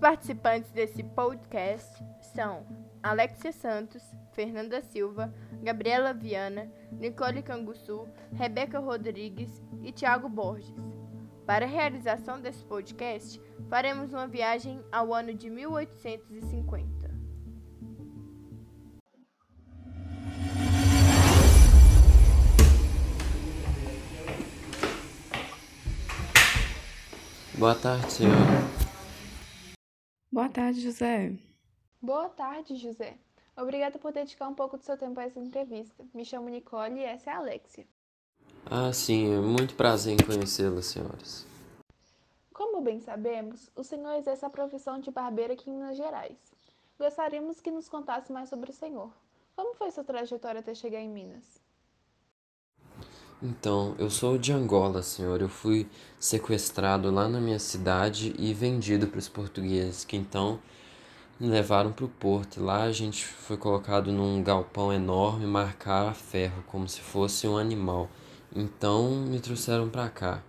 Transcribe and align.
participantes 0.00 0.70
desse 0.70 1.04
podcast 1.04 2.02
são 2.34 2.66
Alexia 3.02 3.52
Santos, 3.52 4.02
Fernanda 4.32 4.80
Silva, 4.80 5.32
Gabriela 5.62 6.14
Viana, 6.14 6.72
Nicole 6.90 7.42
Canguçu, 7.42 8.08
Rebeca 8.32 8.78
Rodrigues 8.78 9.62
e 9.82 9.92
Tiago 9.92 10.28
Borges. 10.28 10.74
Para 11.46 11.66
a 11.66 11.68
realização 11.68 12.40
desse 12.40 12.64
podcast, 12.64 13.40
faremos 13.68 14.12
uma 14.14 14.26
viagem 14.26 14.82
ao 14.90 15.12
ano 15.12 15.34
de 15.34 15.50
1850. 15.50 17.10
Boa 27.58 27.74
tarde, 27.74 28.10
senhora. 28.10 28.79
Boa 30.50 30.64
tarde, 30.64 30.80
José. 30.80 31.32
Boa 32.02 32.28
tarde, 32.28 32.74
José. 32.74 33.16
Obrigada 33.56 34.00
por 34.00 34.10
dedicar 34.10 34.48
um 34.48 34.54
pouco 34.54 34.76
do 34.76 34.82
seu 34.82 34.96
tempo 34.98 35.20
a 35.20 35.22
essa 35.22 35.38
entrevista. 35.38 36.04
Me 36.12 36.24
chamo 36.24 36.48
Nicole 36.48 36.98
e 36.98 37.04
essa 37.04 37.30
é 37.30 37.34
a 37.34 37.38
Alexia. 37.38 37.86
Ah, 38.66 38.92
sim, 38.92 39.32
é 39.32 39.38
muito 39.38 39.76
prazer 39.76 40.14
em 40.14 40.26
conhecê-la, 40.26 40.82
senhoras. 40.82 41.46
Como 42.52 42.80
bem 42.80 42.98
sabemos, 42.98 43.70
o 43.76 43.84
senhor 43.84 44.12
exerce 44.14 44.44
a 44.44 44.50
profissão 44.50 44.98
de 44.98 45.12
barbeiro 45.12 45.52
aqui 45.52 45.70
em 45.70 45.74
Minas 45.74 45.96
Gerais. 45.96 46.52
Gostaríamos 46.98 47.60
que 47.60 47.70
nos 47.70 47.88
contasse 47.88 48.32
mais 48.32 48.48
sobre 48.48 48.70
o 48.70 48.74
senhor. 48.74 49.12
Como 49.54 49.76
foi 49.76 49.92
sua 49.92 50.02
trajetória 50.02 50.58
até 50.58 50.74
chegar 50.74 50.98
em 50.98 51.08
Minas? 51.08 51.62
Então, 53.42 53.94
eu 53.98 54.10
sou 54.10 54.36
de 54.36 54.52
Angola, 54.52 55.02
senhor. 55.02 55.40
Eu 55.40 55.48
fui 55.48 55.86
sequestrado 56.18 57.10
lá 57.10 57.26
na 57.26 57.40
minha 57.40 57.58
cidade 57.58 58.34
e 58.38 58.52
vendido 58.52 59.06
para 59.06 59.18
os 59.18 59.30
portugueses, 59.30 60.04
que 60.04 60.14
então 60.14 60.58
me 61.38 61.48
levaram 61.48 61.90
para 61.90 62.04
o 62.04 62.08
porto. 62.08 62.62
Lá 62.62 62.82
a 62.82 62.92
gente 62.92 63.24
foi 63.24 63.56
colocado 63.56 64.12
num 64.12 64.42
galpão 64.42 64.92
enorme, 64.92 65.46
marcar 65.46 66.08
a 66.10 66.12
ferro, 66.12 66.62
como 66.66 66.86
se 66.86 67.00
fosse 67.00 67.48
um 67.48 67.56
animal. 67.56 68.10
Então 68.54 69.10
me 69.10 69.40
trouxeram 69.40 69.88
para 69.88 70.10
cá. 70.10 70.42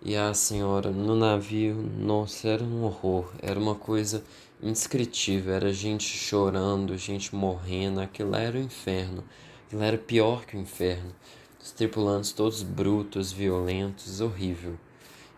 E 0.00 0.14
a 0.14 0.32
senhora 0.32 0.92
no 0.92 1.16
navio, 1.16 1.74
nossa, 1.74 2.46
era 2.46 2.62
um 2.62 2.84
horror. 2.84 3.32
Era 3.42 3.58
uma 3.58 3.74
coisa 3.74 4.22
indescritível. 4.62 5.52
Era 5.54 5.72
gente 5.72 6.04
chorando, 6.04 6.96
gente 6.96 7.34
morrendo. 7.34 8.00
Aquilo 8.00 8.36
era 8.36 8.56
o 8.56 8.62
inferno. 8.62 9.24
Aquilo 9.66 9.82
era 9.82 9.98
pior 9.98 10.46
que 10.46 10.56
o 10.56 10.60
inferno 10.60 11.12
os 11.60 11.72
tripulantes 11.72 12.32
todos 12.32 12.62
brutos, 12.62 13.32
violentos, 13.32 14.20
horrível. 14.20 14.76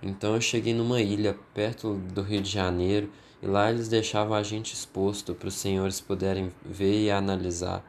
Então 0.03 0.35
eu 0.35 0.41
cheguei 0.41 0.73
numa 0.73 1.01
ilha 1.01 1.37
perto 1.55 1.95
do 1.95 2.23
Rio 2.23 2.41
de 2.41 2.51
Janeiro 2.51 3.11
e 3.43 3.47
lá 3.47 3.71
eles 3.71 3.89
deixavam 3.89 4.35
a 4.35 4.43
gente 4.43 4.75
exposto 4.75 5.35
para 5.35 5.49
os 5.49 5.55
senhores 5.55 6.01
poderem 6.01 6.53
ver 6.65 7.05
e 7.05 7.11
analisar, 7.11 7.83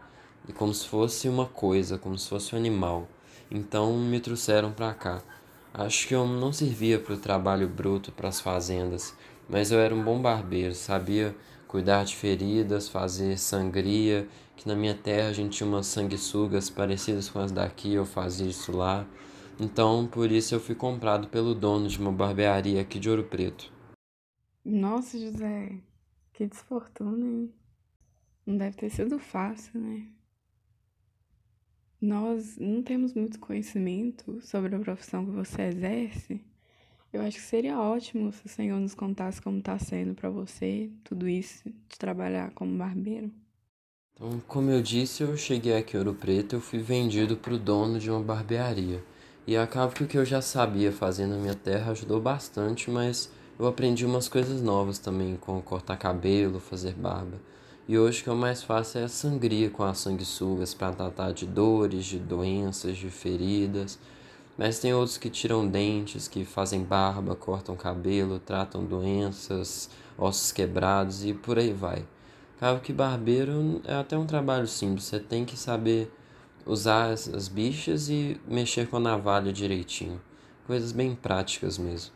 e 0.48 0.54
como 0.54 0.74
se 0.74 0.88
fosse 0.88 1.28
uma 1.28 1.46
coisa, 1.46 1.98
como 1.98 2.18
se 2.18 2.28
fosse 2.28 2.56
um 2.56 2.58
animal. 2.58 3.08
Então 3.50 3.98
me 3.98 4.20
trouxeram 4.20 4.72
para 4.72 4.94
cá. 4.94 5.22
Acho 5.74 6.08
que 6.08 6.16
eu 6.16 6.26
não 6.26 6.52
servia 6.52 7.00
para 7.00 7.14
o 7.14 7.18
trabalho 7.18 7.68
bruto 7.68 8.12
para 8.12 8.30
as 8.30 8.42
fazendas, 8.42 9.14
mas 9.50 9.72
eu 9.72 9.80
era 9.80 9.96
um 9.96 10.04
bom 10.04 10.22
barbeiro, 10.22 10.74
sabia 10.74 11.36
cuidar 11.72 12.04
de 12.04 12.18
feridas, 12.18 12.90
fazer 12.90 13.38
sangria, 13.38 14.28
que 14.58 14.68
na 14.68 14.76
minha 14.76 14.94
terra 14.94 15.30
a 15.30 15.34
gente 15.34 15.58
tinha 15.58 15.70
umas 15.70 15.88
sanguessugas 15.88 16.70
parecidas 16.70 17.30
com 17.30 17.40
as 17.40 17.50
daqui, 17.50 17.94
eu 17.94 18.06
fazia 18.06 18.46
isso 18.46 18.76
lá. 18.76 19.08
Então, 19.58 20.06
por 20.06 20.30
isso 20.30 20.54
eu 20.54 20.60
fui 20.60 20.76
comprado 20.76 21.30
pelo 21.30 21.56
dono 21.56 21.88
de 21.88 21.98
uma 21.98 22.12
barbearia 22.12 22.82
aqui 22.82 23.00
de 23.00 23.10
Ouro 23.10 23.24
Preto. 23.24 23.72
Nossa, 24.66 25.18
José, 25.18 25.80
que 26.34 26.46
desfortuna, 26.46 27.26
hein? 27.26 27.54
Não 28.46 28.58
deve 28.58 28.76
ter 28.76 28.90
sido 28.90 29.18
fácil, 29.18 29.80
né? 29.80 30.10
Nós 32.02 32.58
não 32.58 32.84
temos 32.84 33.14
muito 33.14 33.40
conhecimento 33.40 34.42
sobre 34.42 34.76
a 34.76 34.80
profissão 34.80 35.26
que 35.26 35.32
você 35.32 35.62
exerce, 35.62 36.44
eu 37.12 37.22
acho 37.22 37.38
que 37.38 37.44
seria 37.44 37.80
ótimo 37.80 38.32
se 38.32 38.46
o 38.46 38.50
Senhor 38.50 38.80
nos 38.80 38.94
contasse 38.94 39.42
como 39.42 39.60
está 39.60 39.78
sendo 39.78 40.14
para 40.14 40.30
você 40.30 40.90
tudo 41.04 41.28
isso 41.28 41.64
de 41.66 41.98
trabalhar 41.98 42.52
como 42.52 42.78
barbeiro. 42.78 43.32
Então, 44.14 44.42
como 44.48 44.70
eu 44.70 44.82
disse, 44.82 45.24
eu 45.24 45.36
cheguei 45.36 45.76
aqui 45.76 45.96
em 45.96 46.00
Ouro 46.00 46.14
Preto, 46.14 46.56
eu 46.56 46.62
fui 46.62 46.80
vendido 46.80 47.36
para 47.36 47.54
o 47.54 47.60
dono 47.60 48.00
de 48.00 48.10
uma 48.10 48.22
barbearia. 48.22 49.04
E 49.48 49.58
acaba 49.58 49.92
que 49.92 50.04
o 50.04 50.08
que 50.08 50.18
eu 50.18 50.26
já 50.26 50.42
sabia 50.42 50.92
fazer 50.92 51.26
na 51.26 51.38
minha 51.38 51.56
terra 51.56 51.92
ajudou 51.92 52.22
bastante, 52.22 52.92
mas 52.92 53.32
eu 53.58 53.68
aprendi 53.68 54.06
umas 54.06 54.30
coisas 54.30 54.62
novas 54.62 55.00
também, 55.00 55.38
como 55.38 55.62
cortar 55.62 55.98
cabelo, 55.98 56.60
fazer 56.60 56.94
barba. 56.94 57.40
E 57.88 57.98
hoje 57.98 58.22
o 58.22 58.24
que 58.24 58.30
eu 58.30 58.36
mais 58.36 58.64
faço 58.64 58.98
é 58.98 59.04
a 59.04 59.08
sangria 59.08 59.70
com 59.70 59.84
as 59.84 59.98
sanguessugas 59.98 60.74
para 60.74 60.94
tratar 60.94 61.34
de 61.34 61.46
dores, 61.46 62.06
de 62.06 62.20
doenças, 62.20 62.98
de 62.98 63.10
feridas. 63.10 64.00
Mas 64.64 64.78
tem 64.78 64.94
outros 64.94 65.18
que 65.18 65.28
tiram 65.28 65.68
dentes, 65.68 66.28
que 66.28 66.46
fazem 66.46 66.84
barba, 66.84 67.36
cortam 67.36 67.76
cabelo, 67.76 68.38
tratam 68.38 68.86
doenças, 68.86 69.90
ossos 70.16 70.52
quebrados 70.52 71.26
e 71.26 71.34
por 71.34 71.58
aí 71.58 71.74
vai. 71.74 72.06
Acaba 72.58 72.80
que 72.80 72.94
barbeiro 72.94 73.82
é 73.84 73.96
até 73.96 74.16
um 74.16 74.28
trabalho 74.28 74.68
simples, 74.68 75.06
você 75.06 75.20
tem 75.20 75.46
que 75.46 75.58
saber 75.58 76.14
usar 76.64 77.10
as 77.10 77.48
bichas 77.48 78.08
e 78.08 78.40
mexer 78.48 78.88
com 78.88 78.98
a 78.98 79.00
navalha 79.00 79.52
direitinho. 79.52 80.22
Coisas 80.68 80.92
bem 80.92 81.16
práticas 81.16 81.80
mesmo. 81.80 82.14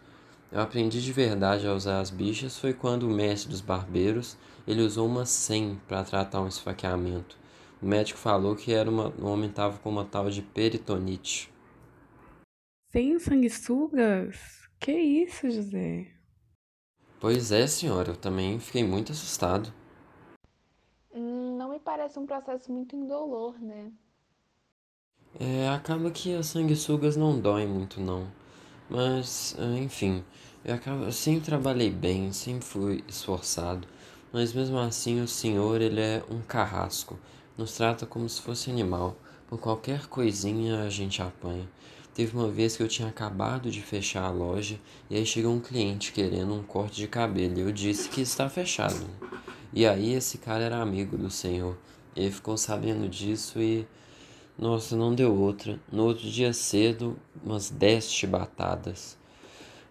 Eu 0.52 0.62
aprendi 0.62 1.02
de 1.02 1.12
verdade 1.12 1.66
a 1.66 1.74
usar 1.74 2.00
as 2.00 2.12
bichas 2.12 2.60
foi 2.60 2.74
quando 2.74 3.08
o 3.08 3.12
mestre 3.12 3.50
dos 3.50 3.62
barbeiros 3.62 4.38
ele 4.68 4.84
usou 4.84 5.08
uma 5.08 5.26
100 5.26 5.82
para 5.88 6.04
tratar 6.04 6.42
um 6.42 6.48
esfaqueamento. 6.48 7.36
O 7.82 7.88
médico 7.88 8.20
falou 8.20 8.56
que 8.56 8.72
era 8.72 8.88
uma, 8.88 9.12
o 9.20 9.26
homem 9.26 9.50
estava 9.50 9.80
com 9.80 9.90
uma 9.90 10.06
tal 10.06 10.30
de 10.30 10.44
peritonite. 10.44 11.55
Sem 12.96 13.20
sanguessugas? 13.20 14.70
Que 14.80 14.94
isso, 14.94 15.52
José? 15.52 16.08
Pois 17.20 17.52
é, 17.52 17.68
senhora, 17.68 18.12
eu 18.12 18.16
também 18.16 18.58
fiquei 18.58 18.86
muito 18.86 19.12
assustado. 19.12 19.74
Hum, 21.14 21.58
não 21.58 21.72
me 21.72 21.78
parece 21.78 22.18
um 22.18 22.26
processo 22.26 22.72
muito 22.72 22.96
indolor, 22.96 23.60
né? 23.60 23.92
É, 25.38 25.68
acaba 25.68 26.10
que 26.10 26.34
as 26.36 26.46
sanguessugas 26.46 27.18
não 27.18 27.38
doem 27.38 27.68
muito, 27.68 28.00
não. 28.00 28.32
Mas, 28.90 29.58
é, 29.60 29.78
enfim, 29.80 30.24
eu, 30.64 30.76
acabo, 30.76 31.04
eu 31.04 31.12
sempre 31.12 31.44
trabalhei 31.44 31.90
bem, 31.90 32.32
sempre 32.32 32.64
fui 32.64 33.04
esforçado. 33.10 33.86
Mas 34.32 34.54
mesmo 34.54 34.78
assim, 34.78 35.20
o 35.20 35.28
senhor, 35.28 35.82
ele 35.82 36.00
é 36.00 36.24
um 36.32 36.42
carrasco. 36.42 37.20
Nos 37.58 37.76
trata 37.76 38.06
como 38.06 38.30
se 38.30 38.42
fosse 38.42 38.72
animal. 38.72 39.18
Por 39.50 39.60
qualquer 39.60 40.08
coisinha 40.08 40.84
a 40.84 40.90
gente 40.90 41.22
apanha. 41.22 41.68
Teve 42.16 42.38
uma 42.38 42.50
vez 42.50 42.78
que 42.78 42.82
eu 42.82 42.88
tinha 42.88 43.10
acabado 43.10 43.70
de 43.70 43.82
fechar 43.82 44.24
a 44.24 44.32
loja 44.32 44.80
e 45.10 45.18
aí 45.18 45.26
chegou 45.26 45.52
um 45.52 45.60
cliente 45.60 46.14
querendo 46.14 46.54
um 46.54 46.64
corte 46.64 46.96
de 46.96 47.10
cabelo 47.10 47.58
e 47.58 47.62
eu 47.62 47.74
disse 47.74 48.08
que 48.08 48.22
está 48.22 48.48
fechado. 48.48 49.06
E 49.74 49.86
aí 49.86 50.14
esse 50.14 50.38
cara 50.38 50.64
era 50.64 50.82
amigo 50.82 51.18
do 51.18 51.30
senhor. 51.30 51.78
Ele 52.16 52.32
ficou 52.32 52.56
sabendo 52.56 53.10
disso 53.10 53.62
e 53.62 53.86
nossa, 54.58 54.96
não 54.96 55.14
deu 55.14 55.36
outra. 55.36 55.78
No 55.92 56.06
outro 56.06 56.30
dia 56.30 56.54
cedo, 56.54 57.18
umas 57.44 57.70
dez 57.70 58.10
chibatadas. 58.10 59.18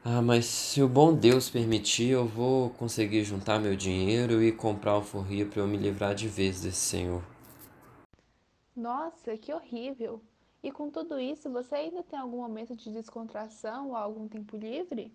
Ah, 0.02 0.22
mas 0.22 0.46
se 0.46 0.82
o 0.82 0.88
bom 0.88 1.14
Deus 1.14 1.50
permitir, 1.50 2.08
eu 2.08 2.26
vou 2.26 2.70
conseguir 2.70 3.22
juntar 3.24 3.60
meu 3.60 3.76
dinheiro 3.76 4.42
e 4.42 4.50
comprar 4.50 4.92
alforria 4.92 5.44
para 5.44 5.60
eu 5.60 5.66
me 5.66 5.76
livrar 5.76 6.14
de 6.14 6.26
vez 6.26 6.62
desse 6.62 6.78
senhor. 6.78 7.22
Nossa, 8.74 9.36
que 9.36 9.52
horrível! 9.52 10.22
E 10.64 10.72
com 10.72 10.88
tudo 10.88 11.20
isso, 11.20 11.50
você 11.50 11.74
ainda 11.74 12.02
tem 12.02 12.18
algum 12.18 12.38
momento 12.38 12.74
de 12.74 12.90
descontração 12.90 13.90
ou 13.90 13.96
algum 13.96 14.26
tempo 14.26 14.56
livre? 14.56 15.14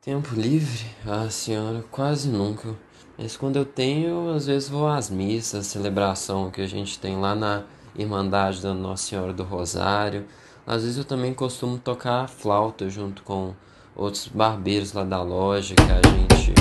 Tempo 0.00 0.34
livre? 0.34 0.86
Ah, 1.06 1.28
senhora, 1.28 1.84
quase 1.90 2.30
nunca. 2.30 2.74
Mas 3.18 3.36
quando 3.36 3.56
eu 3.56 3.66
tenho, 3.66 4.30
às 4.30 4.46
vezes 4.46 4.70
vou 4.70 4.88
às 4.88 5.10
missas, 5.10 5.66
celebração 5.66 6.50
que 6.50 6.62
a 6.62 6.66
gente 6.66 6.98
tem 6.98 7.20
lá 7.20 7.34
na 7.34 7.66
Irmandade 7.94 8.62
da 8.62 8.72
Nossa 8.72 9.08
Senhora 9.08 9.34
do 9.34 9.42
Rosário. 9.42 10.26
Às 10.66 10.82
vezes 10.82 10.96
eu 10.96 11.04
também 11.04 11.34
costumo 11.34 11.78
tocar 11.78 12.26
flauta 12.26 12.88
junto 12.88 13.22
com 13.24 13.54
outros 13.94 14.28
barbeiros 14.28 14.94
lá 14.94 15.04
da 15.04 15.22
loja 15.22 15.74
que 15.74 15.82
a 15.82 16.00
gente. 16.08 16.54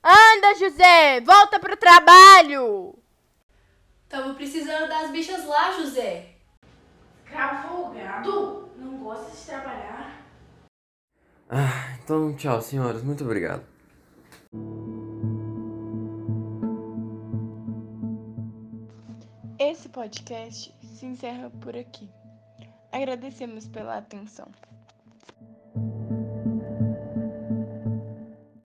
Anda, 0.00 0.54
José! 0.60 1.20
Volta 1.22 1.58
pro 1.58 1.76
trabalho! 1.76 2.96
Tamo 4.08 4.34
precisando 4.34 4.86
das 4.86 5.10
bichas 5.10 5.44
lá, 5.44 5.72
José. 5.72 6.33
Escravo 7.34 7.68
folgado? 7.68 8.68
Não 8.76 8.98
gosta 9.02 9.36
de 9.36 9.44
trabalhar? 9.44 10.24
Ah, 11.50 11.98
então 11.98 12.32
tchau, 12.36 12.62
senhoras. 12.62 13.02
Muito 13.02 13.24
obrigado. 13.24 13.64
Esse 19.58 19.88
podcast 19.88 20.72
se 20.80 21.06
encerra 21.06 21.50
por 21.50 21.76
aqui. 21.76 22.08
Agradecemos 22.92 23.66
pela 23.66 23.98
atenção. 23.98 24.46